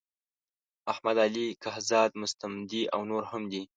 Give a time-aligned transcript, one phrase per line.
[0.91, 3.61] احمد علی کهزاد مستمندي او نور هم دي.